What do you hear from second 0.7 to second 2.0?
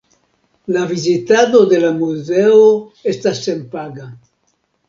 La vizitado de la